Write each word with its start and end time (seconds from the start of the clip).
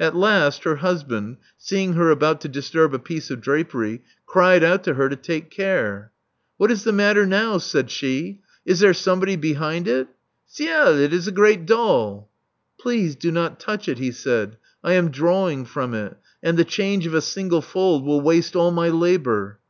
At 0.00 0.16
last 0.16 0.64
her 0.64 0.74
husband, 0.82 1.36
seeing 1.56 1.92
her 1.92 2.10
about 2.10 2.40
to 2.40 2.48
disturb 2.48 2.92
a 2.92 2.98
piece 2.98 3.30
of 3.30 3.40
drapery, 3.40 4.02
cried 4.26 4.64
out 4.64 4.82
to 4.82 4.94
her 4.94 5.08
to 5.08 5.14
take 5.14 5.48
care. 5.48 6.10
What 6.56 6.72
is 6.72 6.82
the 6.82 6.90
matter 6.90 7.24
now?" 7.24 7.58
said 7.58 7.88
she. 7.88 8.40
Is 8.66 8.80
there 8.80 8.92
somebody 8.92 9.36
behind 9.36 9.86
it? 9.86 10.08
del! 10.58 10.98
it 10.98 11.12
is 11.12 11.28
a 11.28 11.30
great 11.30 11.66
doll." 11.66 12.28
Please 12.80 13.14
do 13.14 13.30
not 13.30 13.60
touch 13.60 13.88
it," 13.88 13.98
he 13.98 14.10
said. 14.10 14.56
I 14.82 14.94
am 14.94 15.08
drawing 15.12 15.64
from 15.64 15.94
it; 15.94 16.16
and 16.42 16.58
the 16.58 16.64
change 16.64 17.06
of 17.06 17.14
a 17.14 17.20
single 17.20 17.62
fold 17.62 18.04
will 18.04 18.20
waste 18.22 18.56
all 18.56 18.72
my 18.72 18.88
labor." 18.88 19.60